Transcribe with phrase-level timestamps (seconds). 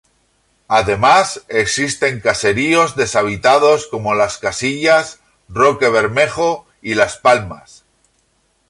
[0.67, 7.83] Además existen caseríos deshabitados como Las Casillas, Roque Bermejo y Las Palmas.